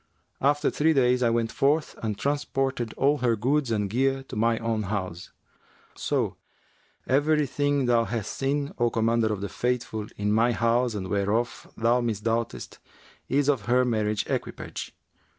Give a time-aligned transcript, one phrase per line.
[0.41, 4.57] After three days, I went forth and transported all her goods and gear to my
[4.57, 5.29] own house;
[5.93, 6.37] so
[7.05, 11.71] every thing thou hast seen, O Commander of the Faithful, in my house and whereof
[11.77, 12.79] thou misdoubtest,
[13.29, 14.95] is of her marriage equipage.